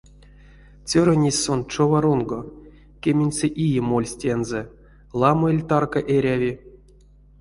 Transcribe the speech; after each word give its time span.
Цёрынесь 0.91 1.41
сон 1.43 1.59
чова 1.71 1.99
рунго— 2.05 2.39
кеменце 3.01 3.45
ие 3.65 3.81
мольсь 3.91 4.17
тензэ, 4.19 4.61
ламо 5.19 5.45
эль 5.51 5.63
тарка 5.69 5.99
эряви? 6.15 6.53